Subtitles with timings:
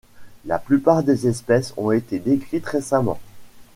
[0.45, 3.19] La plupart des espèces ont été décrites récemment.